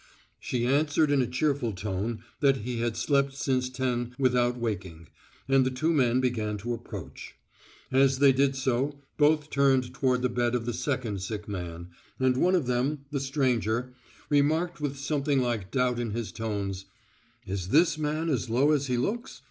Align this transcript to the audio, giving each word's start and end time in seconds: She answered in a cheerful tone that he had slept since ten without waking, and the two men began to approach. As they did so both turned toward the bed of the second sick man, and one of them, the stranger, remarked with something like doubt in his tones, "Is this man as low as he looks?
She 0.39 0.65
answered 0.65 1.11
in 1.11 1.21
a 1.21 1.27
cheerful 1.27 1.73
tone 1.73 2.23
that 2.39 2.57
he 2.65 2.79
had 2.79 2.97
slept 2.97 3.35
since 3.35 3.69
ten 3.69 4.15
without 4.17 4.57
waking, 4.57 5.09
and 5.47 5.63
the 5.63 5.69
two 5.69 5.93
men 5.93 6.19
began 6.19 6.57
to 6.57 6.73
approach. 6.73 7.35
As 7.91 8.17
they 8.17 8.31
did 8.33 8.55
so 8.55 9.03
both 9.17 9.51
turned 9.51 9.93
toward 9.93 10.23
the 10.23 10.27
bed 10.29 10.55
of 10.55 10.65
the 10.65 10.73
second 10.73 11.21
sick 11.21 11.47
man, 11.47 11.89
and 12.19 12.35
one 12.35 12.55
of 12.55 12.65
them, 12.65 13.05
the 13.11 13.19
stranger, 13.19 13.93
remarked 14.27 14.81
with 14.81 14.97
something 14.97 15.39
like 15.39 15.69
doubt 15.69 15.99
in 15.99 16.09
his 16.13 16.31
tones, 16.31 16.85
"Is 17.45 17.67
this 17.67 17.95
man 17.99 18.27
as 18.27 18.49
low 18.49 18.71
as 18.71 18.87
he 18.87 18.97
looks? 18.97 19.39